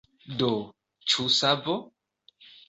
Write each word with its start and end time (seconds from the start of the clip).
Do, 0.39 0.47
ĉu 1.13 1.27
savo? 1.35 1.77